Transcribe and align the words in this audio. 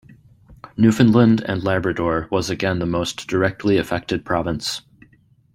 Newfoundland 0.77 1.41
and 1.41 1.63
Labrador 1.63 2.27
was 2.31 2.49
again 2.49 2.79
the 2.79 2.87
most 2.87 3.27
directly 3.27 3.77
affected 3.77 4.25
province. 4.25 4.81